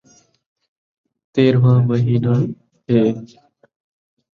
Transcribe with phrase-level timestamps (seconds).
[1.33, 2.35] تیرہواں مہینہ
[2.89, 3.03] ہے